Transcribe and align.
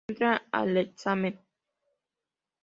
No 0.07 0.11
entra 0.13 0.31
al 0.51 0.77
examen. 0.77 1.39